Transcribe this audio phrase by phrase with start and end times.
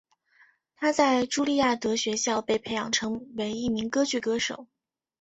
[0.77, 4.65] 她在朱利亚德学校被培养成为一名歌剧歌手。